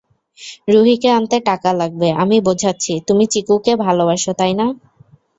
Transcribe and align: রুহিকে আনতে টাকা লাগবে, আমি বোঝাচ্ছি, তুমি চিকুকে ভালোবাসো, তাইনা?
রুহিকে 0.67 1.09
আনতে 1.11 1.37
টাকা 1.49 1.69
লাগবে, 1.73 2.07
আমি 2.23 2.37
বোঝাচ্ছি, 2.47 2.93
তুমি 3.07 3.23
চিকুকে 3.33 3.73
ভালোবাসো, 3.85 4.31
তাইনা? 4.39 4.65